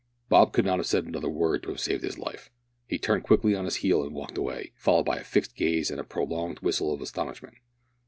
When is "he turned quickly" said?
2.87-3.53